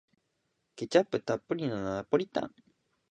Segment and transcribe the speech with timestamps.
[0.75, 2.55] ケチャップたっぷりのナポリタン